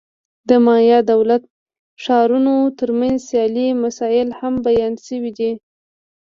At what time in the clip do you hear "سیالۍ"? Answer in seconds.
3.29-3.69